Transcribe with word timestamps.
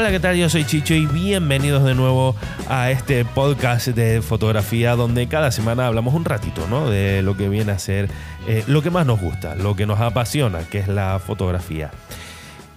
Hola, 0.00 0.12
¿qué 0.12 0.20
tal? 0.20 0.34
Yo 0.34 0.48
soy 0.48 0.64
Chicho 0.64 0.94
y 0.94 1.04
bienvenidos 1.04 1.84
de 1.84 1.94
nuevo 1.94 2.34
a 2.70 2.90
este 2.90 3.26
podcast 3.26 3.88
de 3.88 4.22
fotografía 4.22 4.96
donde 4.96 5.28
cada 5.28 5.50
semana 5.50 5.86
hablamos 5.86 6.14
un 6.14 6.24
ratito, 6.24 6.66
¿no? 6.68 6.88
De 6.88 7.20
lo 7.20 7.36
que 7.36 7.50
viene 7.50 7.72
a 7.72 7.78
ser 7.78 8.08
eh, 8.48 8.64
lo 8.66 8.80
que 8.80 8.88
más 8.88 9.04
nos 9.04 9.20
gusta, 9.20 9.56
lo 9.56 9.76
que 9.76 9.84
nos 9.84 10.00
apasiona, 10.00 10.60
que 10.60 10.78
es 10.78 10.88
la 10.88 11.18
fotografía. 11.18 11.90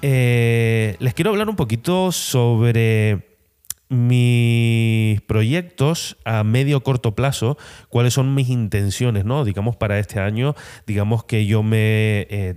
Eh, 0.02 0.98
les 1.00 1.14
quiero 1.14 1.32
hablar 1.32 1.48
un 1.48 1.56
poquito 1.56 2.12
sobre 2.12 3.38
mis 3.88 5.22
proyectos 5.22 6.18
a 6.26 6.44
medio 6.44 6.84
corto 6.84 7.16
plazo, 7.16 7.58
cuáles 7.88 8.14
son 8.14 8.36
mis 8.36 8.50
intenciones, 8.50 9.24
¿no? 9.24 9.46
Digamos 9.46 9.78
para 9.78 9.98
este 9.98 10.20
año, 10.20 10.56
digamos 10.86 11.24
que 11.24 11.46
yo 11.46 11.64
me 11.64 12.28
eh, 12.30 12.56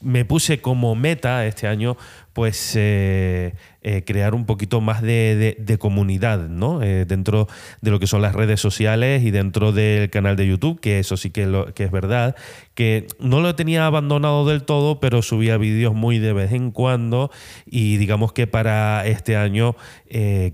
me 0.00 0.24
puse 0.24 0.60
como 0.60 0.94
meta 0.94 1.44
este 1.46 1.66
año 1.66 1.96
pues 2.38 2.74
eh, 2.76 3.54
eh, 3.82 4.04
crear 4.06 4.32
un 4.32 4.46
poquito 4.46 4.80
más 4.80 5.02
de, 5.02 5.76
comunidad 5.80 6.48
¿no? 6.48 6.84
Eh, 6.84 7.04
dentro 7.04 7.48
de 7.80 7.90
lo 7.90 7.98
que 7.98 8.06
son 8.06 8.22
las 8.22 8.32
redes 8.32 8.60
sociales 8.60 9.24
y 9.24 9.32
dentro 9.32 9.72
del 9.72 10.08
canal 10.08 10.36
de 10.36 10.46
YouTube, 10.46 10.78
que 10.78 11.00
eso 11.00 11.16
sí 11.16 11.30
que, 11.30 11.46
lo, 11.46 11.74
que 11.74 11.82
es 11.82 11.90
verdad, 11.90 12.36
que 12.74 13.08
no 13.18 13.40
lo 13.40 13.56
tenía 13.56 13.86
abandonado 13.86 14.46
del 14.46 14.62
todo, 14.62 15.00
pero 15.00 15.20
subía 15.20 15.56
vídeos 15.56 15.94
muy 15.96 16.20
de 16.20 16.32
vez 16.32 16.52
en 16.52 16.70
cuando 16.70 17.32
y 17.66 17.96
digamos 17.96 18.32
que 18.32 18.46
para 18.46 19.04
este 19.04 19.36
año 19.36 19.74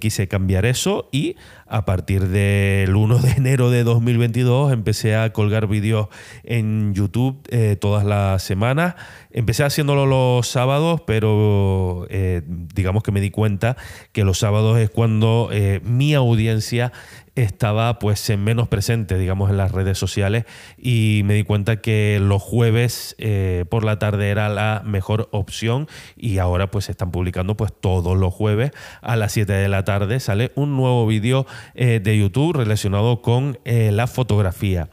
quise 0.00 0.26
cambiar 0.26 0.64
eso 0.64 1.10
y 1.12 1.36
a 1.66 1.84
partir 1.84 2.28
del 2.28 2.96
1 2.96 3.18
de 3.18 3.30
enero 3.32 3.70
de 3.70 3.84
2022 3.84 4.72
empecé 4.72 5.16
a 5.16 5.32
colgar 5.34 5.66
vídeos 5.66 6.08
en 6.44 6.94
YouTube 6.94 7.46
todas 7.78 8.04
las 8.06 8.42
semanas. 8.42 8.94
Empecé 9.30 9.64
haciéndolo 9.64 10.06
los 10.06 10.48
sábados, 10.48 11.02
pero 11.06 11.73
eh, 12.10 12.42
digamos 12.46 13.02
que 13.02 13.12
me 13.12 13.20
di 13.20 13.30
cuenta 13.30 13.76
que 14.12 14.24
los 14.24 14.38
sábados 14.38 14.78
es 14.78 14.90
cuando 14.90 15.48
eh, 15.52 15.80
mi 15.84 16.14
audiencia 16.14 16.92
estaba 17.34 17.98
pues 17.98 18.30
menos 18.38 18.68
presente, 18.68 19.18
digamos, 19.18 19.50
en 19.50 19.56
las 19.56 19.72
redes 19.72 19.98
sociales 19.98 20.44
y 20.78 21.22
me 21.24 21.34
di 21.34 21.42
cuenta 21.42 21.80
que 21.80 22.20
los 22.22 22.40
jueves 22.40 23.16
eh, 23.18 23.64
por 23.68 23.84
la 23.84 23.98
tarde 23.98 24.28
era 24.30 24.48
la 24.48 24.82
mejor 24.84 25.28
opción 25.32 25.88
y 26.16 26.38
ahora 26.38 26.70
pues 26.70 26.88
están 26.88 27.10
publicando 27.10 27.56
pues 27.56 27.72
todos 27.78 28.16
los 28.16 28.32
jueves 28.32 28.70
a 29.02 29.16
las 29.16 29.32
7 29.32 29.52
de 29.52 29.68
la 29.68 29.84
tarde 29.84 30.20
sale 30.20 30.52
un 30.54 30.76
nuevo 30.76 31.06
vídeo 31.06 31.46
de 31.74 32.18
YouTube 32.18 32.56
relacionado 32.56 33.20
con 33.20 33.58
la 33.64 34.06
fotografía. 34.06 34.88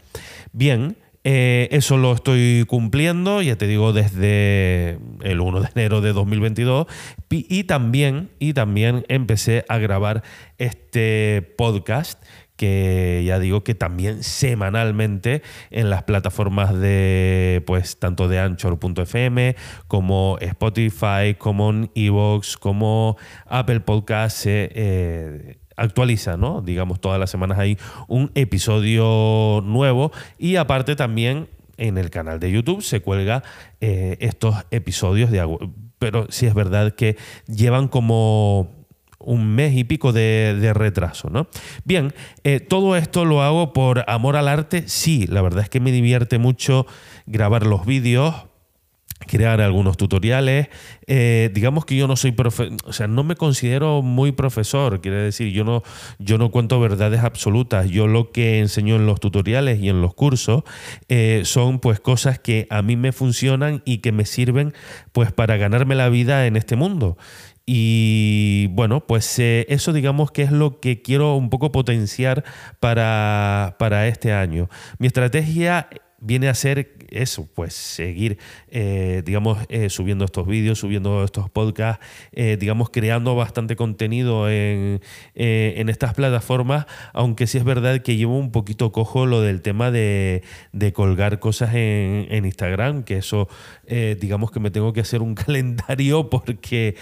Bien, 0.52 0.98
eh, 1.24 1.70
eso 1.72 1.98
lo 1.98 2.14
estoy 2.14 2.66
cumpliendo, 2.68 3.42
ya 3.42 3.56
te 3.56 3.68
digo, 3.68 3.94
desde 3.94 4.98
el 5.22 5.40
1 5.40 5.62
de 5.62 5.70
enero 5.76 6.02
de 6.02 6.14
2022. 6.14 6.88
Y 7.30 7.64
también, 7.66 8.30
y 8.40 8.54
también 8.54 9.06
empecé 9.08 9.66
a 9.70 9.78
grabar 9.78 10.24
este 10.58 11.54
podcast 11.58 12.22
que 12.56 13.24
ya 13.26 13.40
digo 13.40 13.64
que 13.64 13.74
también 13.74 14.22
semanalmente 14.22 15.42
en 15.72 15.90
las 15.90 16.04
plataformas 16.04 16.78
de 16.78 17.64
pues 17.66 17.98
tanto 17.98 18.28
de 18.28 18.38
anchor.fm 18.38 19.56
como 19.88 20.38
Spotify, 20.40 21.34
como 21.40 21.90
Evox, 21.96 22.58
como 22.58 23.18
Apple 23.48 23.80
Podcast 23.80 24.38
se 24.38 24.70
eh, 24.76 25.61
actualiza, 25.76 26.38
¿no? 26.38 26.62
Digamos, 26.62 27.02
todas 27.02 27.20
las 27.20 27.30
semanas 27.30 27.60
hay 27.60 27.78
un 28.08 28.32
episodio 28.36 29.62
nuevo 29.64 30.12
y 30.38 30.56
aparte 30.56 30.96
también 30.96 31.48
en 31.78 31.98
el 31.98 32.10
canal 32.10 32.40
de 32.40 32.52
YouTube 32.52 32.82
se 32.82 33.02
cuelga 33.02 33.44
eh, 33.80 34.18
estos 34.20 34.56
episodios 34.72 35.32
de 35.32 35.40
agua. 35.40 35.60
Pero 36.00 36.28
sí 36.30 36.46
es 36.46 36.54
verdad 36.54 36.94
que 36.94 37.18
llevan 37.48 37.88
como 37.88 38.82
un 39.24 39.54
mes 39.54 39.76
y 39.76 39.84
pico 39.84 40.12
de, 40.12 40.72
retraso, 40.74 41.30
¿no? 41.30 41.48
Bien, 41.84 42.14
eh, 42.44 42.60
todo 42.60 42.96
esto 42.96 43.26
lo 43.26 43.42
hago 43.42 43.74
por 43.74 44.04
amor 44.10 44.36
al 44.36 44.48
arte, 44.48 44.88
sí, 44.88 45.28
la 45.28 45.42
verdad 45.42 45.64
es 45.64 45.70
que 45.70 45.80
me 45.80 45.92
divierte 45.92 46.40
mucho 46.40 46.86
grabar 47.26 47.66
los 47.66 47.86
vídeos, 47.86 48.34
crear 49.32 49.62
algunos 49.62 49.96
tutoriales. 49.96 50.68
Eh, 51.08 51.50
digamos 51.54 51.86
que 51.86 51.96
yo 51.96 52.06
no 52.06 52.18
soy 52.18 52.34
profe 52.34 52.70
o 52.86 52.92
sea, 52.92 53.08
no 53.08 53.24
me 53.24 53.38
considero 53.38 54.02
muy 54.02 54.34
profesor, 54.34 55.00
quiere 55.00 55.18
decir, 55.18 55.54
yo 55.54 55.64
no, 55.64 55.84
yo 56.20 56.38
no 56.38 56.52
cuento 56.52 56.82
verdades 56.82 57.22
absolutas. 57.22 57.90
Yo 57.90 58.08
lo 58.08 58.34
que 58.34 58.60
enseño 58.60 58.98
en 58.98 59.06
los 59.06 59.22
tutoriales 59.22 59.80
y 59.80 59.88
en 59.88 60.02
los 60.02 60.14
cursos 60.14 60.64
eh, 61.08 61.44
son 61.46 61.80
pues 61.80 62.02
cosas 62.02 62.40
que 62.40 62.68
a 62.70 62.82
mí 62.82 62.98
me 62.98 63.14
funcionan 63.14 63.82
y 63.86 64.00
que 64.00 64.12
me 64.12 64.26
sirven 64.26 64.74
pues 65.14 65.32
para 65.32 65.56
ganarme 65.56 65.96
la 65.96 66.10
vida 66.10 66.46
en 66.46 66.58
este 66.58 66.76
mundo. 66.76 67.18
Y 67.66 68.68
bueno, 68.72 69.08
pues 69.08 69.40
eh, 69.40 69.66
eso 69.70 69.94
digamos 69.94 70.32
que 70.32 70.42
es 70.42 70.52
lo 70.52 70.82
que 70.82 71.02
quiero 71.02 71.38
un 71.38 71.50
poco 71.50 71.72
potenciar 71.72 72.44
para, 72.82 73.78
para 73.80 74.08
este 74.08 74.34
año. 74.34 74.68
Mi 75.00 75.08
estrategia 75.08 75.88
viene 76.20 76.50
a 76.50 76.54
ser 76.54 77.01
eso, 77.12 77.48
pues 77.54 77.74
seguir, 77.74 78.38
eh, 78.70 79.22
digamos, 79.26 79.60
eh, 79.70 79.90
subiendo 79.90 80.26
estos 80.26 80.48
vídeos, 80.48 80.80
subiendo 80.80 81.24
estos 81.24 81.50
podcasts, 81.50 82.04
eh, 82.32 82.58
digamos, 82.60 82.90
creando 82.90 83.36
bastante 83.36 83.76
contenido 83.76 84.50
en, 84.50 85.02
estas 85.36 86.14
plataformas, 86.14 86.86
aunque 87.14 87.48
sí 87.48 87.58
es 87.58 87.66
verdad 87.66 88.02
que 88.02 88.16
llevo 88.16 88.38
un 88.38 88.52
poquito 88.52 88.94
cojo 88.94 89.26
lo 89.26 89.42
del 89.42 89.62
tema 89.62 89.92
de, 89.92 90.42
colgar 90.94 91.40
cosas 91.40 91.76
en, 91.76 92.28
en, 92.30 92.46
Instagram, 92.46 93.04
que 93.04 93.18
eso, 93.18 93.50
digamos 94.20 94.52
que 94.52 94.60
me 94.60 94.72
tengo 94.72 94.94
que 94.94 95.02
hacer 95.02 95.22
un 95.22 95.36
calendario 95.42 96.30
porque 96.30 96.96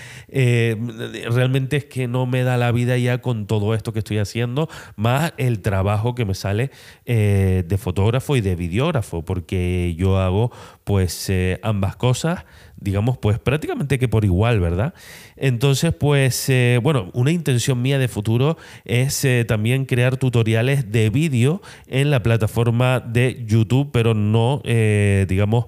realmente 1.30 1.78
es 1.78 1.86
que 1.86 2.08
no 2.08 2.25
me 2.25 2.44
da 2.44 2.58
la 2.58 2.72
vida 2.72 2.98
ya 2.98 3.19
con 3.19 3.46
todo 3.46 3.75
esto 3.75 3.94
que 3.94 4.00
estoy 4.00 4.18
haciendo, 4.18 4.69
más 4.96 5.34
el 5.38 5.62
trabajo 5.62 6.16
que 6.16 6.25
me 6.25 6.34
sale 6.34 6.72
de 7.06 7.78
fotógrafo 7.80 8.36
y 8.36 8.42
de 8.42 8.56
videógrafo, 8.56 9.24
porque 9.24 9.96
yo 10.00 10.18
hago 10.18 10.52
pues 10.86 11.30
eh, 11.30 11.60
ambas 11.62 11.96
cosas, 11.98 12.46
digamos 12.78 13.18
pues 13.18 13.38
prácticamente 13.38 14.00
que 14.00 14.08
por 14.08 14.26
igual, 14.26 14.60
¿verdad? 14.60 14.94
Entonces 15.36 15.94
pues 15.94 16.50
eh, 16.50 16.80
bueno, 16.82 17.12
una 17.14 17.32
intención 17.32 17.82
mía 17.82 18.00
de 18.00 18.08
futuro 18.08 18.58
es 18.86 19.24
eh, 19.26 19.46
también 19.46 19.86
crear 19.86 20.18
tutoriales 20.18 20.92
de 20.92 21.10
vídeo 21.10 21.62
en 21.86 22.10
la 22.10 22.24
plataforma 22.24 23.02
de 23.02 23.44
YouTube, 23.46 23.92
pero 23.92 24.14
no 24.14 24.64
digamos 24.64 25.66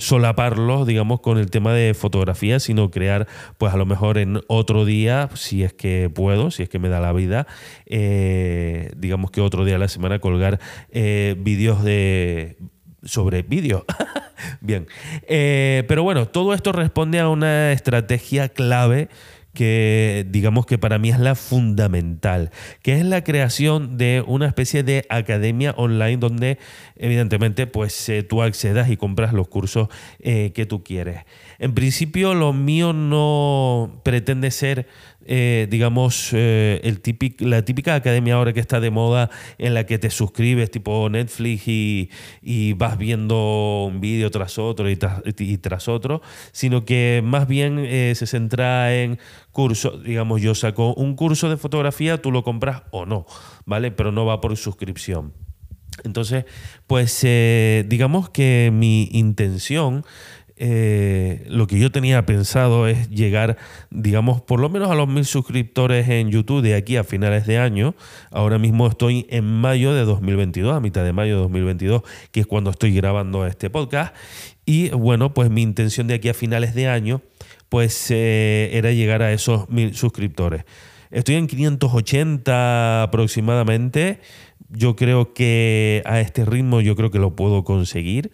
solaparlos, 0.00 0.86
digamos, 0.86 1.20
con 1.20 1.38
el 1.38 1.50
tema 1.50 1.72
de 1.72 1.94
fotografía, 1.94 2.60
sino 2.60 2.90
crear, 2.90 3.26
pues 3.56 3.72
a 3.72 3.76
lo 3.76 3.86
mejor 3.86 4.18
en 4.18 4.40
otro 4.48 4.84
día, 4.84 5.30
si 5.34 5.62
es 5.62 5.72
que 5.72 6.10
puedo, 6.14 6.50
si 6.50 6.64
es 6.64 6.68
que 6.68 6.78
me 6.78 6.88
da 6.88 7.00
la 7.00 7.12
vida, 7.12 7.46
digamos 7.86 9.30
que 9.30 9.40
otro 9.40 9.64
día 9.64 9.76
a 9.76 9.78
la 9.78 9.88
semana 9.88 10.18
colgar 10.18 10.60
vídeos 10.92 11.82
de 11.82 12.58
sobre 13.02 13.42
vídeo. 13.42 13.84
Bien. 14.60 14.86
Eh, 15.28 15.84
pero 15.88 16.02
bueno, 16.02 16.26
todo 16.26 16.54
esto 16.54 16.72
responde 16.72 17.20
a 17.20 17.28
una 17.28 17.72
estrategia 17.72 18.48
clave 18.48 19.08
que 19.52 20.26
digamos 20.28 20.64
que 20.64 20.78
para 20.78 20.98
mí 20.98 21.10
es 21.10 21.18
la 21.18 21.34
fundamental, 21.34 22.50
que 22.82 22.98
es 22.98 23.04
la 23.04 23.24
creación 23.24 23.98
de 23.98 24.22
una 24.26 24.46
especie 24.46 24.82
de 24.82 25.06
academia 25.08 25.72
online 25.72 26.18
donde 26.18 26.58
evidentemente 26.96 27.66
pues 27.66 28.08
eh, 28.08 28.22
tú 28.22 28.42
accedas 28.42 28.90
y 28.90 28.96
compras 28.96 29.32
los 29.32 29.48
cursos 29.48 29.88
eh, 30.20 30.52
que 30.54 30.66
tú 30.66 30.84
quieres. 30.84 31.24
En 31.60 31.74
principio 31.74 32.34
lo 32.34 32.52
mío 32.52 32.92
no 32.92 34.00
pretende 34.02 34.50
ser 34.50 34.88
eh, 35.32 35.68
digamos, 35.70 36.30
eh, 36.32 36.98
la 37.38 37.62
típica 37.64 37.94
academia 37.94 38.34
ahora 38.34 38.52
que 38.52 38.58
está 38.58 38.80
de 38.80 38.90
moda 38.90 39.30
en 39.58 39.74
la 39.74 39.84
que 39.84 39.98
te 39.98 40.10
suscribes 40.10 40.70
tipo 40.70 41.08
Netflix 41.08 41.68
y, 41.68 42.72
vas 42.72 42.96
viendo 42.96 43.84
un 43.84 44.00
vídeo 44.00 44.30
tras 44.30 44.58
otro 44.58 44.90
y 44.90 44.96
tras, 44.96 45.88
otro, 45.88 46.22
sino 46.52 46.84
que 46.84 47.20
más 47.22 47.46
bien 47.46 47.78
eh, 47.78 48.14
se 48.16 48.26
centra 48.26 48.96
en 48.96 49.18
cursos, 49.52 50.02
digamos, 50.02 50.40
yo 50.40 50.54
saco 50.54 50.94
un 50.94 51.14
curso 51.14 51.50
de 51.50 51.56
fotografía, 51.56 52.20
tú 52.20 52.32
lo 52.32 52.42
compras 52.42 52.82
o 52.90 53.04
no, 53.04 53.26
¿vale? 53.66 53.90
Pero 53.92 54.12
no 54.12 54.24
va 54.24 54.40
por 54.40 54.56
suscripción. 54.56 55.32
Entonces, 56.02 56.46
pues 56.86 57.20
digamos 57.22 58.30
que 58.30 58.70
mi 58.72 59.10
intención 59.12 60.04
eh, 60.62 61.46
lo 61.48 61.66
que 61.66 61.78
yo 61.78 61.90
tenía 61.90 62.26
pensado 62.26 62.86
es 62.86 63.08
llegar, 63.08 63.56
digamos, 63.88 64.42
por 64.42 64.60
lo 64.60 64.68
menos 64.68 64.90
a 64.90 64.94
los 64.94 65.08
mil 65.08 65.24
suscriptores 65.24 66.06
en 66.10 66.30
YouTube 66.30 66.60
de 66.60 66.74
aquí 66.74 66.98
a 66.98 67.04
finales 67.04 67.46
de 67.46 67.56
año. 67.56 67.94
Ahora 68.30 68.58
mismo 68.58 68.86
estoy 68.86 69.26
en 69.30 69.46
mayo 69.46 69.94
de 69.94 70.04
2022, 70.04 70.76
a 70.76 70.80
mitad 70.80 71.02
de 71.02 71.14
mayo 71.14 71.36
de 71.36 71.40
2022, 71.40 72.02
que 72.30 72.40
es 72.40 72.46
cuando 72.46 72.68
estoy 72.68 72.94
grabando 72.94 73.46
este 73.46 73.70
podcast. 73.70 74.14
Y 74.66 74.90
bueno, 74.90 75.32
pues 75.32 75.48
mi 75.48 75.62
intención 75.62 76.06
de 76.08 76.14
aquí 76.14 76.28
a 76.28 76.34
finales 76.34 76.74
de 76.74 76.88
año, 76.88 77.22
pues 77.70 78.10
eh, 78.10 78.68
era 78.74 78.92
llegar 78.92 79.22
a 79.22 79.32
esos 79.32 79.70
mil 79.70 79.94
suscriptores. 79.94 80.66
Estoy 81.10 81.36
en 81.36 81.46
580 81.46 83.04
aproximadamente. 83.04 84.20
Yo 84.68 84.94
creo 84.94 85.32
que 85.32 86.02
a 86.04 86.20
este 86.20 86.44
ritmo 86.44 86.82
yo 86.82 86.96
creo 86.96 87.10
que 87.10 87.18
lo 87.18 87.34
puedo 87.34 87.64
conseguir. 87.64 88.30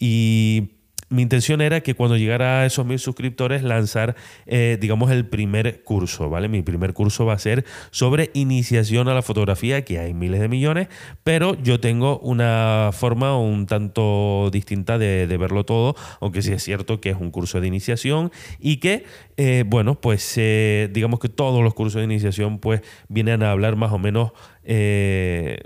Y 0.00 0.77
mi 1.10 1.22
intención 1.22 1.60
era 1.60 1.80
que 1.80 1.94
cuando 1.94 2.16
llegara 2.16 2.60
a 2.60 2.66
esos 2.66 2.84
mil 2.84 2.98
suscriptores 2.98 3.62
lanzar, 3.62 4.14
eh, 4.46 4.76
digamos, 4.80 5.10
el 5.10 5.26
primer 5.26 5.82
curso, 5.82 6.28
¿vale? 6.28 6.48
Mi 6.48 6.62
primer 6.62 6.92
curso 6.92 7.24
va 7.24 7.32
a 7.32 7.38
ser 7.38 7.64
sobre 7.90 8.30
iniciación 8.34 9.08
a 9.08 9.14
la 9.14 9.22
fotografía, 9.22 9.84
que 9.84 9.98
hay 9.98 10.12
miles 10.12 10.40
de 10.40 10.48
millones, 10.48 10.88
pero 11.24 11.54
yo 11.62 11.80
tengo 11.80 12.18
una 12.18 12.90
forma 12.92 13.38
un 13.38 13.66
tanto 13.66 14.50
distinta 14.52 14.98
de, 14.98 15.26
verlo 15.38 15.64
todo, 15.64 15.94
aunque 16.20 16.42
sí 16.42 16.52
es 16.52 16.62
cierto 16.62 17.00
que 17.00 17.10
es 17.10 17.16
un 17.18 17.30
curso 17.30 17.60
de 17.60 17.68
iniciación 17.68 18.32
y 18.58 18.78
que, 18.78 19.04
eh, 19.36 19.64
bueno, 19.66 20.00
pues 20.00 20.34
eh, 20.36 20.90
digamos 20.92 21.20
que 21.20 21.28
todos 21.28 21.62
los 21.62 21.74
cursos 21.74 22.00
de 22.00 22.04
iniciación 22.04 22.58
pues 22.58 22.82
vienen 23.08 23.42
a 23.44 23.52
hablar 23.52 23.76
más 23.76 23.92
o 23.92 23.98
menos 23.98 24.32
de 24.64 25.58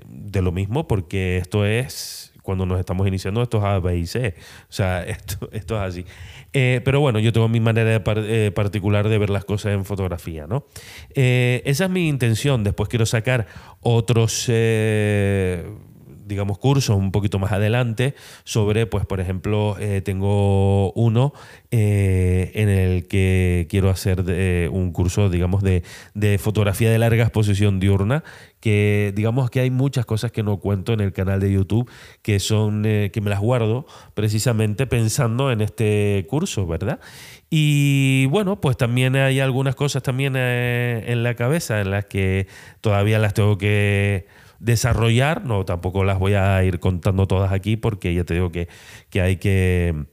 lo 0.42 0.52
mismo, 0.52 0.86
porque 0.86 1.38
esto 1.38 1.66
es 1.66 2.31
cuando 2.42 2.66
nos 2.66 2.78
estamos 2.78 3.06
iniciando, 3.06 3.42
esto 3.42 3.58
es 3.58 3.64
A, 3.64 3.78
B 3.78 3.96
y 3.96 4.06
C. 4.06 4.34
O 4.68 4.72
sea, 4.72 5.02
esto, 5.06 5.48
esto 5.52 5.76
es 5.76 5.80
así. 5.80 6.06
Eh, 6.52 6.80
pero 6.84 7.00
bueno, 7.00 7.18
yo 7.18 7.32
tengo 7.32 7.48
mi 7.48 7.60
manera 7.60 8.02
eh, 8.04 8.50
particular 8.54 9.08
de 9.08 9.18
ver 9.18 9.30
las 9.30 9.44
cosas 9.44 9.72
en 9.72 9.84
fotografía, 9.84 10.46
¿no? 10.46 10.66
Eh, 11.14 11.62
esa 11.64 11.84
es 11.84 11.90
mi 11.90 12.08
intención. 12.08 12.64
Después 12.64 12.88
quiero 12.88 13.06
sacar 13.06 13.46
otros 13.80 14.48
digamos, 16.32 16.58
cursos 16.58 16.96
un 16.96 17.12
poquito 17.12 17.38
más 17.38 17.52
adelante 17.52 18.14
sobre, 18.44 18.86
pues, 18.86 19.06
por 19.06 19.20
ejemplo, 19.20 19.76
tengo 20.04 20.92
uno 20.92 21.32
en 21.70 22.68
el 22.68 23.06
que 23.06 23.66
quiero 23.68 23.90
hacer 23.90 24.22
un 24.70 24.92
curso, 24.92 25.28
digamos, 25.28 25.62
de, 25.62 25.82
de, 26.14 26.38
fotografía 26.38 26.90
de 26.90 26.98
larga 26.98 27.24
exposición 27.24 27.78
diurna, 27.80 28.24
que 28.62 29.12
digamos 29.16 29.50
que 29.50 29.58
hay 29.60 29.70
muchas 29.70 30.06
cosas 30.06 30.30
que 30.30 30.44
no 30.44 30.58
cuento 30.58 30.92
en 30.92 31.00
el 31.00 31.12
canal 31.12 31.40
de 31.40 31.52
YouTube 31.52 31.90
que 32.22 32.38
son 32.38 32.84
eh, 32.86 33.10
que 33.12 33.20
me 33.20 33.28
las 33.28 33.40
guardo 33.40 33.86
precisamente 34.14 34.86
pensando 34.86 35.50
en 35.50 35.60
este 35.60 36.24
curso, 36.28 36.66
¿verdad? 36.66 37.00
Y 37.50 38.26
bueno, 38.26 38.60
pues 38.60 38.76
también 38.76 39.16
hay 39.16 39.40
algunas 39.40 39.74
cosas 39.74 40.04
también 40.04 40.34
eh, 40.36 41.04
en 41.08 41.24
la 41.24 41.34
cabeza 41.34 41.80
en 41.80 41.90
las 41.90 42.06
que 42.06 42.46
todavía 42.80 43.18
las 43.18 43.34
tengo 43.34 43.58
que 43.58 44.26
desarrollar, 44.62 45.44
no 45.44 45.64
tampoco 45.64 46.04
las 46.04 46.18
voy 46.18 46.34
a 46.34 46.62
ir 46.64 46.78
contando 46.80 47.26
todas 47.26 47.52
aquí 47.52 47.76
porque 47.76 48.14
ya 48.14 48.24
te 48.24 48.34
digo 48.34 48.50
que, 48.52 48.68
que 49.10 49.20
hay 49.20 49.36
que 49.36 50.06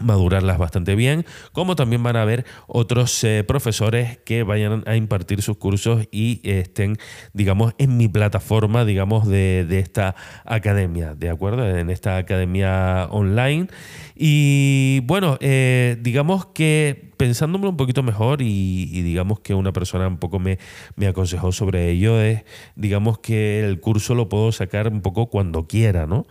madurarlas 0.00 0.58
bastante 0.58 0.94
bien, 0.94 1.24
como 1.52 1.76
también 1.76 2.02
van 2.02 2.16
a 2.16 2.22
haber 2.22 2.44
otros 2.66 3.24
eh, 3.24 3.44
profesores 3.46 4.18
que 4.18 4.42
vayan 4.42 4.82
a 4.86 4.96
impartir 4.96 5.42
sus 5.42 5.56
cursos 5.56 6.06
y 6.10 6.40
estén, 6.44 6.98
digamos, 7.32 7.74
en 7.78 7.96
mi 7.96 8.08
plataforma, 8.08 8.84
digamos, 8.84 9.26
de, 9.26 9.66
esta 9.78 10.14
academia, 10.44 11.14
¿de 11.14 11.30
acuerdo? 11.30 11.66
En 11.68 11.90
esta 11.90 12.16
academia 12.16 13.06
online. 13.10 13.68
Y 14.14 15.00
bueno, 15.04 15.38
eh, 15.40 15.96
digamos 16.00 16.46
que 16.46 17.12
pensándome 17.16 17.68
un 17.68 17.76
poquito 17.76 18.02
mejor 18.02 18.42
y, 18.42 19.02
digamos 19.02 19.40
que 19.40 19.54
una 19.54 19.72
persona 19.72 20.06
un 20.08 20.18
poco 20.18 20.38
me, 20.38 20.58
me 20.96 21.06
aconsejó 21.06 21.52
sobre 21.52 21.90
ello, 21.90 22.20
es, 22.20 22.44
digamos 22.74 23.18
que 23.18 23.64
el 23.64 23.80
curso 23.80 24.14
lo 24.14 24.28
puedo 24.28 24.52
sacar 24.52 24.88
un 24.88 25.00
poco 25.00 25.26
cuando 25.26 25.66
quiera, 25.66 26.06
¿no? 26.06 26.26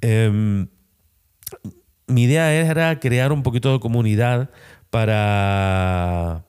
Em, 0.00 0.68
mi 2.12 2.24
idea 2.24 2.52
era 2.52 2.98
crear 3.00 3.32
un 3.32 3.42
poquito 3.42 3.72
de 3.72 3.80
comunidad 3.80 4.50
para 4.90 6.44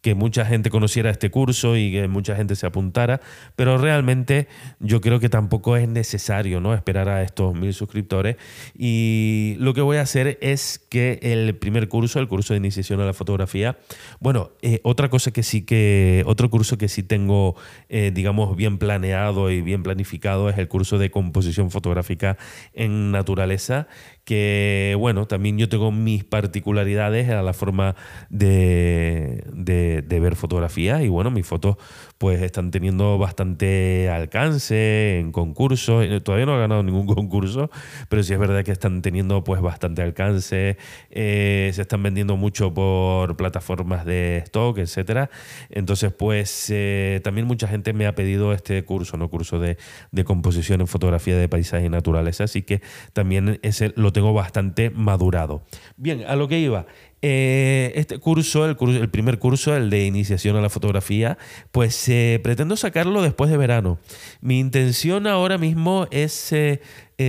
que 0.00 0.14
mucha 0.14 0.46
gente 0.46 0.70
conociera 0.70 1.10
este 1.10 1.30
curso 1.30 1.76
y 1.76 1.92
que 1.92 2.08
mucha 2.08 2.34
gente 2.34 2.56
se 2.56 2.66
apuntara, 2.66 3.20
pero 3.56 3.76
realmente 3.76 4.48
yo 4.78 5.00
creo 5.00 5.20
que 5.20 5.28
tampoco 5.28 5.76
es 5.76 5.88
necesario 5.88 6.60
¿no? 6.60 6.74
esperar 6.74 7.08
a 7.08 7.22
estos 7.22 7.54
mil 7.54 7.74
suscriptores 7.74 8.36
y 8.74 9.56
lo 9.58 9.74
que 9.74 9.82
voy 9.82 9.98
a 9.98 10.02
hacer 10.02 10.38
es 10.40 10.78
que 10.78 11.18
el 11.22 11.54
primer 11.56 11.88
curso, 11.88 12.18
el 12.18 12.28
curso 12.28 12.54
de 12.54 12.58
iniciación 12.58 13.00
a 13.00 13.04
la 13.04 13.12
fotografía, 13.12 13.76
bueno, 14.20 14.52
eh, 14.62 14.80
otra 14.84 15.10
cosa 15.10 15.32
que 15.32 15.42
sí 15.42 15.62
que, 15.62 16.22
otro 16.26 16.48
curso 16.48 16.78
que 16.78 16.88
sí 16.88 17.02
tengo, 17.02 17.56
eh, 17.88 18.10
digamos, 18.14 18.56
bien 18.56 18.78
planeado 18.78 19.50
y 19.50 19.60
bien 19.60 19.82
planificado 19.82 20.48
es 20.48 20.56
el 20.56 20.68
curso 20.68 20.96
de 20.98 21.10
composición 21.10 21.70
fotográfica 21.70 22.38
en 22.72 23.10
naturaleza, 23.12 23.86
que 24.30 24.94
bueno, 24.96 25.26
también 25.26 25.58
yo 25.58 25.68
tengo 25.68 25.90
mis 25.90 26.22
particularidades 26.22 27.28
a 27.30 27.42
la 27.42 27.52
forma 27.52 27.96
de, 28.28 29.42
de, 29.52 30.20
ver 30.20 30.36
fotografías 30.36 31.02
y 31.02 31.08
bueno, 31.08 31.32
mis 31.32 31.44
fotos 31.44 31.78
pues 32.20 32.42
están 32.42 32.70
teniendo 32.70 33.16
bastante 33.16 34.10
alcance 34.10 35.18
en 35.18 35.32
concursos, 35.32 36.04
eh, 36.04 36.20
todavía 36.20 36.44
no 36.44 36.54
he 36.54 36.60
ganado 36.60 36.82
ningún 36.82 37.06
concurso, 37.14 37.70
pero 38.10 38.22
sí 38.22 38.34
es 38.34 38.38
verdad 38.38 38.62
que 38.62 38.72
están 38.72 39.00
teniendo 39.00 39.42
pues 39.42 39.62
bastante 39.62 40.02
alcance, 40.02 40.76
eh, 41.08 41.70
se 41.72 41.80
están 41.80 42.02
vendiendo 42.02 42.36
mucho 42.36 42.74
por 42.74 43.38
plataformas 43.38 44.04
de 44.04 44.36
stock, 44.44 44.76
etcétera, 44.76 45.30
entonces 45.70 46.12
pues 46.12 46.66
eh, 46.68 47.22
también 47.24 47.46
mucha 47.46 47.66
gente 47.66 47.94
me 47.94 48.06
ha 48.06 48.14
pedido 48.14 48.52
este 48.52 48.84
curso, 48.84 49.16
¿no? 49.16 49.30
Curso 49.30 49.58
de, 49.58 49.78
de 50.12 50.24
composición 50.24 50.82
en 50.82 50.88
fotografía 50.88 51.38
de 51.38 51.48
paisaje 51.48 51.86
y 51.86 51.88
naturaleza, 51.88 52.44
así 52.44 52.60
que 52.60 52.82
también 53.14 53.58
ese 53.62 53.94
lo 53.96 54.12
tengo 54.12 54.34
bastante 54.34 54.90
madurado. 54.90 55.62
Bien, 55.96 56.24
a 56.28 56.36
lo 56.36 56.48
que 56.48 56.58
iba. 56.58 56.84
Eh, 57.22 57.92
este 57.96 58.18
curso 58.18 58.64
el, 58.64 59.10
primer 59.10 59.38
curso, 59.38 59.76
el 59.76 59.90
de 59.90 60.06
iniciación 60.06 60.56
a 60.56 60.60
la 60.60 60.70
fotografía, 60.70 61.36
pues 61.70 62.08
eh, 62.08 62.40
pretendo 62.42 62.76
sacarlo 62.76 63.22
después 63.22 63.50
de 63.50 63.56
verano. 63.56 63.98
Mi 64.40 64.58
intención 64.58 65.26
ahora 65.26 65.58
mismo 65.58 66.06
es 66.10 66.52
eh, 66.52 66.80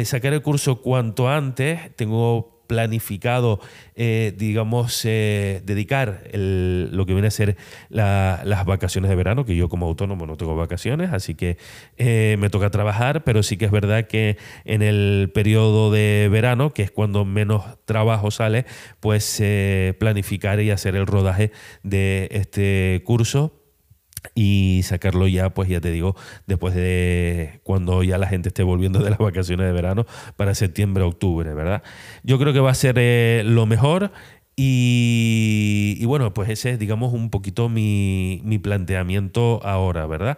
sacar 0.06 0.34
el 0.34 0.42
curso 0.42 0.82
cuanto 0.82 1.30
antes. 1.30 1.96
Tengo 1.96 2.50
planificado, 2.72 3.60
eh, 3.96 4.34
digamos, 4.38 5.04
eh, 5.04 5.62
dedicar 5.66 6.24
lo 6.32 7.06
que 7.06 7.12
viene 7.12 7.28
a 7.28 7.32
ser 7.32 7.58
las 7.90 8.66
vacaciones 8.66 9.10
de 9.10 9.16
verano, 9.18 9.44
que 9.44 9.58
yo 9.58 9.68
como 9.68 9.88
autónomo 9.88 10.26
no 10.26 10.38
tengo 10.38 10.56
vacaciones, 10.56 11.12
así 11.12 11.36
que 11.36 11.58
eh, 11.98 12.38
me 12.40 12.50
toca 12.50 12.70
trabajar, 12.70 13.26
pero 13.26 13.44
sí 13.44 13.58
que 13.58 13.66
es 13.66 13.72
verdad 13.72 14.08
que 14.08 14.38
en 14.64 14.84
el 14.84 15.32
periodo 15.34 15.92
de 15.92 16.30
verano, 16.32 16.74
que 16.74 16.84
es 16.84 16.92
cuando 16.92 17.26
menos 17.26 17.66
trabajo 17.84 18.32
sale, 18.32 18.66
pues 19.02 19.44
planificar 20.00 20.62
y 20.62 20.72
hacer 20.72 20.96
el 20.96 21.08
rodaje 21.08 21.51
de 21.84 22.30
este 22.32 23.01
curso 23.04 23.61
y 24.36 24.82
sacarlo 24.84 25.28
ya, 25.28 25.51
pues 25.51 25.70
ya 25.70 25.82
te 25.82 25.92
digo, 25.92 26.16
después 26.48 26.75
de 26.75 27.60
cuando 27.63 28.04
ya 28.04 28.18
la 28.18 28.28
gente 28.28 28.50
esté 28.50 28.63
volviendo 28.63 29.00
de 29.00 29.10
las 29.10 29.20
vacaciones 29.20 29.66
de 29.66 29.72
verano 29.74 30.06
para 30.36 30.56
septiembre, 30.56 31.04
octubre, 31.04 31.54
¿verdad? 31.54 31.84
Yo 32.24 32.40
creo 32.40 32.54
que 32.54 32.60
va 32.60 32.72
a 32.72 32.75
ser 32.75 32.96
eh, 32.98 33.44
lo 33.46 33.66
mejor 33.66 34.12
y, 34.56 36.04
bueno, 36.06 36.34
pues 36.34 36.50
ese 36.50 36.72
es, 36.72 36.80
digamos, 36.80 37.13
un 37.13 37.30
poquito 37.32 37.68
mi, 37.68 38.42
mi 38.44 38.60
planteamiento 38.60 39.60
ahora, 39.63 40.06
¿verdad? 40.06 40.38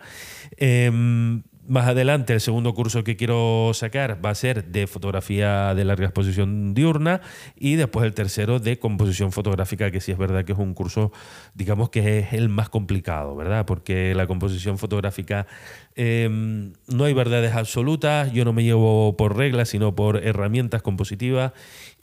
Eh, 0.58 1.42
más 1.68 1.88
adelante, 1.88 2.34
el 2.34 2.42
segundo 2.42 2.74
curso 2.74 3.04
que 3.04 3.16
quiero 3.16 3.72
sacar 3.74 4.24
va 4.24 4.32
a 4.32 4.36
ser 4.36 4.66
de 4.66 4.88
fotografía 4.88 5.74
de 5.74 5.86
larga 5.86 6.06
exposición 6.06 6.74
diurna 6.74 7.22
y 7.56 7.76
después 7.76 8.06
el 8.06 8.14
tercero 8.14 8.60
de 8.60 8.80
composición 8.80 9.32
fotográfica, 9.32 9.90
que 9.92 10.02
sí 10.02 10.12
es 10.12 10.18
verdad 10.18 10.46
que 10.46 10.52
es 10.52 10.58
un 10.58 10.74
curso, 10.74 11.12
digamos 11.54 11.90
que 11.90 12.20
es 12.20 12.34
el 12.34 12.50
más 12.50 12.70
complicado, 12.70 13.36
¿verdad? 13.36 13.66
Porque 13.66 14.14
la 14.16 14.28
composición 14.28 14.78
fotográfica 14.78 15.48
em, 15.96 16.74
no 16.88 17.06
hay 17.06 17.14
verdades 17.14 17.54
absolutas, 17.54 18.32
yo 18.34 18.46
no 18.46 18.54
me 18.54 18.64
llevo 18.64 19.16
por 19.16 19.38
reglas, 19.38 19.70
sino 19.70 19.96
por 19.96 20.18
herramientas 20.18 20.82
compositivas 20.82 21.54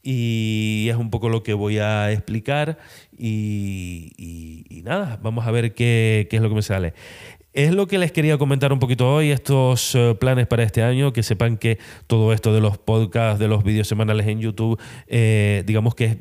y 0.02 0.86
es 0.88 0.96
un 0.96 1.10
poco 1.10 1.28
lo 1.28 1.42
que 1.42 1.52
voy 1.52 1.78
a 1.78 2.10
explicar 2.10 2.78
y, 3.16 4.82
nada, 4.84 5.18
vamos 5.22 5.46
a 5.46 5.50
ver 5.50 5.74
qué, 5.74 6.26
qué, 6.30 6.36
es 6.36 6.42
lo 6.42 6.48
que 6.48 6.54
me 6.54 6.62
sale. 6.62 6.94
Es 7.52 7.74
lo 7.74 7.88
que 7.88 7.98
les 7.98 8.12
quería 8.12 8.38
comentar 8.38 8.72
un 8.72 8.78
poquito 8.78 9.12
hoy, 9.12 9.32
estos 9.32 9.96
eh, 9.96 10.14
planes 10.14 10.46
para 10.46 10.62
este 10.62 10.84
año, 10.84 11.12
que 11.12 11.24
sepan 11.24 11.56
que 11.56 11.78
todo 12.06 12.32
esto 12.32 12.54
de 12.54 12.60
los 12.60 12.78
podcasts, 12.78 13.40
de 13.40 13.48
los 13.48 13.64
vídeos 13.64 13.88
semanales 13.88 14.28
en 14.28 14.40
YouTube, 14.40 14.80
eh, 15.08 15.64
digamos 15.66 15.96
que 15.96 16.04
es 16.04 16.16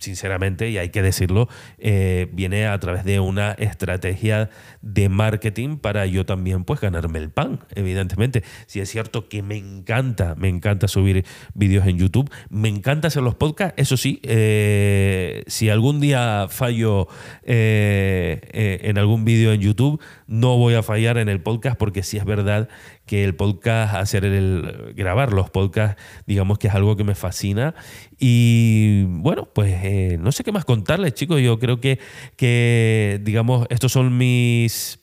sinceramente, 0.00 0.70
y 0.70 0.78
hay 0.78 0.88
que 0.88 1.02
decirlo, 1.02 1.48
eh, 1.78 2.28
viene 2.32 2.66
a 2.66 2.78
través 2.80 3.04
de 3.04 3.20
una 3.20 3.52
estrategia 3.52 4.50
de 4.82 5.08
marketing 5.08 5.76
para 5.76 6.06
yo 6.06 6.26
también 6.26 6.64
pues 6.64 6.80
ganarme 6.80 7.18
el 7.18 7.30
pan, 7.30 7.60
evidentemente. 7.74 8.42
Si 8.66 8.80
es 8.80 8.90
cierto 8.90 9.28
que 9.28 9.42
me 9.42 9.56
encanta, 9.56 10.34
me 10.36 10.48
encanta 10.48 10.88
subir 10.88 11.24
vídeos 11.54 11.86
en 11.86 11.98
YouTube, 11.98 12.30
me 12.48 12.68
encanta 12.68 13.08
hacer 13.08 13.22
los 13.22 13.34
podcasts, 13.36 13.74
eso 13.76 13.96
sí, 13.96 14.20
eh, 14.24 15.44
si 15.46 15.68
algún 15.68 16.00
día 16.00 16.46
fallo 16.48 17.06
eh, 17.44 18.80
en 18.82 18.98
algún 18.98 19.24
vídeo 19.24 19.52
en 19.52 19.60
YouTube, 19.60 20.00
no 20.26 20.56
voy 20.56 20.74
a 20.74 20.82
fallar 20.82 21.18
en 21.18 21.28
el 21.28 21.40
podcast 21.40 21.76
porque 21.76 22.02
sí 22.02 22.16
es 22.16 22.24
verdad 22.24 22.68
que 23.10 23.24
el 23.24 23.34
podcast, 23.34 23.96
hacer 23.96 24.24
el, 24.24 24.94
grabar 24.94 25.32
los 25.32 25.50
podcasts, 25.50 26.00
digamos 26.28 26.60
que 26.60 26.68
es 26.68 26.74
algo 26.76 26.94
que 26.94 27.02
me 27.02 27.16
fascina. 27.16 27.74
Y 28.20 29.02
bueno, 29.02 29.48
pues 29.52 29.74
eh, 29.82 30.16
no 30.20 30.30
sé 30.30 30.44
qué 30.44 30.52
más 30.52 30.64
contarles, 30.64 31.14
chicos. 31.14 31.40
Yo 31.40 31.58
creo 31.58 31.80
que, 31.80 31.98
que 32.36 33.20
digamos, 33.24 33.66
estos 33.68 33.90
son 33.90 34.16
mis, 34.16 35.00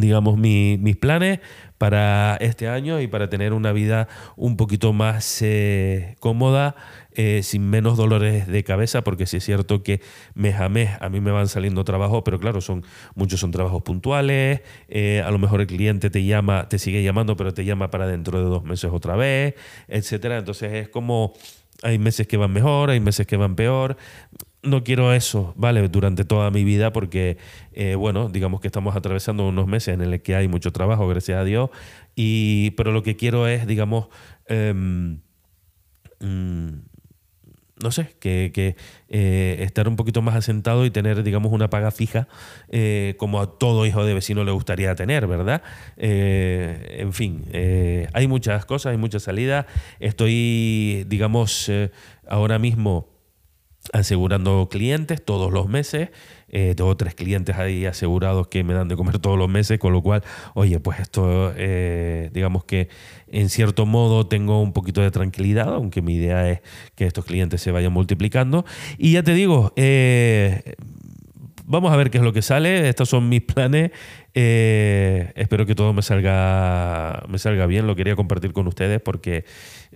digamos, 0.00 0.38
mis 0.38 0.96
planes 0.96 1.40
para 1.78 2.36
este 2.40 2.68
año 2.68 3.00
y 3.00 3.06
para 3.06 3.30
tener 3.30 3.52
una 3.52 3.72
vida 3.72 4.08
un 4.36 4.56
poquito 4.56 4.92
más 4.92 5.40
eh, 5.42 6.16
cómoda, 6.18 6.74
eh, 7.12 7.42
sin 7.44 7.70
menos 7.70 7.96
dolores 7.96 8.48
de 8.48 8.64
cabeza, 8.64 9.02
porque 9.02 9.26
sí 9.26 9.38
es 9.38 9.44
cierto 9.44 9.82
que 9.82 10.00
mes 10.34 10.56
a 10.56 10.68
mes 10.68 10.90
a 11.00 11.08
mí 11.08 11.20
me 11.20 11.30
van 11.30 11.48
saliendo 11.48 11.84
trabajos, 11.84 12.22
pero 12.24 12.38
claro, 12.40 12.60
son 12.60 12.84
muchos 13.14 13.40
son 13.40 13.52
trabajos 13.52 13.82
puntuales, 13.82 14.62
eh, 14.88 15.22
a 15.24 15.30
lo 15.30 15.38
mejor 15.38 15.60
el 15.60 15.68
cliente 15.68 16.10
te 16.10 16.24
llama, 16.24 16.68
te 16.68 16.78
sigue 16.78 17.02
llamando, 17.02 17.36
pero 17.36 17.54
te 17.54 17.64
llama 17.64 17.90
para 17.90 18.06
dentro 18.06 18.38
de 18.38 18.44
dos 18.44 18.64
meses 18.64 18.90
otra 18.92 19.16
vez, 19.16 19.54
etcétera. 19.86 20.38
Entonces 20.38 20.72
es 20.72 20.88
como 20.88 21.34
hay 21.82 21.98
meses 21.98 22.26
que 22.26 22.36
van 22.36 22.52
mejor, 22.52 22.90
hay 22.90 23.00
meses 23.00 23.26
que 23.26 23.36
van 23.36 23.54
peor. 23.54 23.96
No 24.64 24.82
quiero 24.82 25.12
eso, 25.12 25.54
¿vale? 25.56 25.88
Durante 25.88 26.24
toda 26.24 26.50
mi 26.50 26.64
vida 26.64 26.92
porque, 26.92 27.38
eh, 27.72 27.94
bueno, 27.94 28.28
digamos 28.28 28.60
que 28.60 28.66
estamos 28.66 28.96
atravesando 28.96 29.46
unos 29.46 29.68
meses 29.68 29.94
en 29.94 30.00
el 30.00 30.20
que 30.20 30.34
hay 30.34 30.48
mucho 30.48 30.72
trabajo, 30.72 31.06
gracias 31.06 31.38
a 31.38 31.44
Dios, 31.44 31.70
y, 32.16 32.72
pero 32.72 32.90
lo 32.90 33.04
que 33.04 33.14
quiero 33.16 33.46
es, 33.46 33.68
digamos, 33.68 34.08
em, 34.46 35.20
mm, 36.20 36.68
no 37.84 37.92
sé, 37.92 38.16
que, 38.18 38.74
eh, 39.08 39.56
estar 39.60 39.86
un 39.88 39.94
poquito 39.94 40.22
más 40.22 40.34
asentado 40.34 40.84
y 40.84 40.90
tener, 40.90 41.22
digamos, 41.22 41.52
una 41.52 41.70
paga 41.70 41.92
fija, 41.92 42.26
eh, 42.68 43.14
como 43.18 43.40
a 43.40 43.58
todo 43.58 43.86
hijo 43.86 44.04
de 44.04 44.14
vecino 44.14 44.42
le 44.42 44.50
gustaría 44.50 44.92
tener, 44.96 45.28
¿verdad? 45.28 45.62
En 45.96 47.12
fin, 47.12 47.44
hay 48.12 48.26
muchas 48.26 48.64
cosas, 48.66 48.90
hay 48.90 48.98
muchas 48.98 49.22
salidas. 49.22 49.66
Estoy, 50.00 51.04
digamos, 51.08 51.70
ahora 52.26 52.58
mismo 52.58 53.17
asegurando 53.92 54.68
clientes 54.70 55.24
todos 55.24 55.52
los 55.52 55.68
meses. 55.68 56.10
Eh, 56.50 56.74
tengo 56.76 56.96
tres 56.96 57.14
clientes 57.14 57.56
ahí 57.56 57.84
asegurados 57.84 58.48
que 58.48 58.64
me 58.64 58.72
dan 58.72 58.88
de 58.88 58.96
comer 58.96 59.18
todos 59.18 59.38
los 59.38 59.48
meses, 59.48 59.78
con 59.78 59.92
lo 59.92 60.02
cual, 60.02 60.22
oye, 60.54 60.80
pues 60.80 61.00
esto, 61.00 61.52
eh, 61.56 62.30
digamos 62.32 62.64
que 62.64 62.88
en 63.30 63.50
cierto 63.50 63.84
modo 63.84 64.26
tengo 64.26 64.62
un 64.62 64.72
poquito 64.72 65.02
de 65.02 65.10
tranquilidad, 65.10 65.74
aunque 65.74 66.00
mi 66.00 66.14
idea 66.14 66.48
es 66.48 66.60
que 66.94 67.06
estos 67.06 67.26
clientes 67.26 67.60
se 67.60 67.70
vayan 67.70 67.92
multiplicando. 67.92 68.64
Y 68.96 69.12
ya 69.12 69.22
te 69.22 69.34
digo, 69.34 69.72
eh, 69.76 70.74
vamos 71.68 71.92
a 71.92 71.96
ver 71.96 72.10
qué 72.10 72.18
es 72.18 72.24
lo 72.24 72.32
que 72.32 72.42
sale. 72.42 72.88
Estos 72.88 73.08
son 73.08 73.28
mis 73.28 73.42
planes. 73.42 73.92
espero 74.34 75.66
que 75.66 75.74
todo 75.74 75.92
me 75.92 76.02
salga, 76.02 77.24
me 77.28 77.38
salga 77.38 77.66
bien. 77.66 77.86
Lo 77.86 77.94
quería 77.94 78.16
compartir 78.16 78.52
con 78.52 78.66
ustedes 78.66 79.00
porque, 79.00 79.44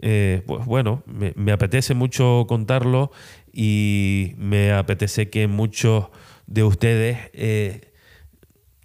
pues 0.00 0.66
bueno, 0.66 1.02
me, 1.06 1.52
apetece 1.52 1.94
mucho 1.94 2.44
contarlo 2.48 3.10
y 3.52 4.34
me 4.36 4.72
apetece 4.72 5.30
que 5.30 5.46
muchos 5.46 6.06
de 6.46 6.64
ustedes 6.64 7.18
eh, 7.32 7.92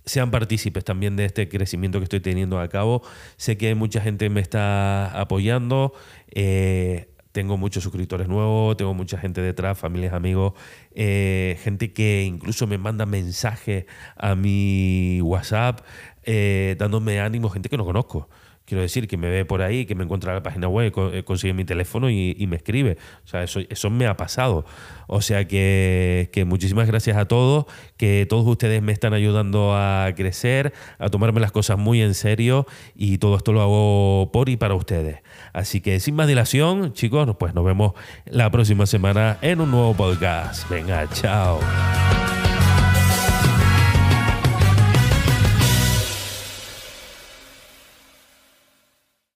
sean 0.06 0.32
partícipes 0.32 0.86
también 0.86 1.16
de 1.18 1.26
este 1.26 1.50
crecimiento 1.50 2.00
que 2.00 2.04
estoy 2.04 2.22
teniendo 2.22 2.60
a 2.60 2.70
cabo. 2.70 3.02
Sé 3.36 3.58
que 3.58 3.76
mucha 3.76 4.02
gente 4.02 4.30
me 4.30 4.40
está 4.40 5.20
apoyando. 5.20 5.94
Eh, 6.34 7.10
tengo 7.38 7.56
muchos 7.56 7.84
suscriptores 7.84 8.28
nuevos, 8.28 8.76
tengo 8.78 8.96
mucha 8.96 9.20
gente 9.20 9.42
detrás, 9.42 9.78
familias, 9.78 10.14
amigos, 10.14 10.54
eh, 10.96 11.60
gente 11.62 11.94
que 11.94 12.24
incluso 12.24 12.66
me 12.66 12.80
manda 12.80 13.06
mensajes 13.06 13.86
a 14.16 14.34
mi 14.34 15.22
WhatsApp 15.22 15.82
dándome 16.80 17.22
ánimo, 17.22 17.48
gente 17.52 17.70
que 17.70 17.78
no 17.78 17.86
conozco. 17.86 18.28
Quiero 18.68 18.82
decir, 18.82 19.08
que 19.08 19.16
me 19.16 19.30
ve 19.30 19.46
por 19.46 19.62
ahí, 19.62 19.86
que 19.86 19.96
me 19.96 20.04
encuentra 20.04 20.34
en 20.34 20.36
la 20.36 20.44
página 20.44 20.68
web, 20.68 20.92
eh, 21.14 21.24
consigue 21.24 21.54
mi 21.54 21.64
teléfono 21.64 22.10
y, 22.10 22.46
me 22.50 22.58
escribe. 22.58 22.98
O 23.24 23.28
sea, 23.28 23.42
eso, 23.42 23.62
eso 23.70 23.90
me 23.90 24.08
ha 24.08 24.18
pasado. 24.18 24.66
O 25.08 25.22
sea 25.22 25.48
que, 25.48 26.30
que, 26.34 26.44
muchísimas 26.44 26.86
gracias 26.86 27.16
a 27.16 27.30
todos, 27.30 27.66
que 27.96 28.26
todos 28.28 28.46
ustedes 28.46 28.82
me 28.82 28.92
están 28.92 29.14
ayudando 29.14 29.74
a 29.74 30.12
crecer, 30.18 30.74
a 31.00 31.08
tomarme 31.08 31.40
las 31.40 31.54
cosas 31.54 31.78
muy 31.78 32.02
en 32.02 32.14
serio 32.14 32.68
y 32.94 33.20
todo 33.20 33.38
esto 33.38 33.54
lo 33.54 33.62
hago 33.62 34.32
por 34.34 34.50
y 34.50 34.58
para 34.58 34.76
ustedes. 34.76 35.22
Así 35.54 35.80
que 35.80 36.02
sin 36.02 36.16
más 36.16 36.28
dilación, 36.28 36.92
chicos, 36.92 37.38
pues 37.40 37.54
nos 37.54 37.64
vemos 37.64 37.94
la 38.26 38.52
próxima 38.52 38.86
semana 38.86 39.38
en 39.42 39.62
un 39.62 39.72
nuevo 39.72 39.94
podcast. 39.94 40.70
Venga, 40.70 41.08
chao. 41.14 41.62